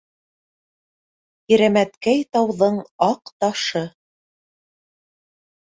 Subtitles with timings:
[1.53, 3.85] Кирәмәткәй тауҙың аҡ ташы